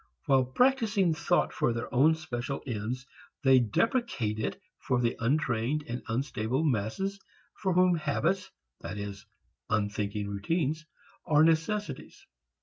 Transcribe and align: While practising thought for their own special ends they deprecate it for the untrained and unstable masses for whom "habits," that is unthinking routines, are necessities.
While 0.25 0.45
practising 0.45 1.13
thought 1.13 1.53
for 1.53 1.73
their 1.73 1.93
own 1.93 2.15
special 2.15 2.63
ends 2.65 3.05
they 3.43 3.59
deprecate 3.59 4.39
it 4.39 4.59
for 4.79 4.99
the 4.99 5.15
untrained 5.19 5.83
and 5.87 6.01
unstable 6.07 6.63
masses 6.63 7.19
for 7.53 7.73
whom 7.73 7.93
"habits," 7.97 8.49
that 8.79 8.97
is 8.97 9.27
unthinking 9.69 10.27
routines, 10.27 10.87
are 11.27 11.43
necessities. 11.43 12.25